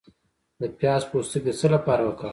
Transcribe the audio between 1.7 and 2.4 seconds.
لپاره وکاروم؟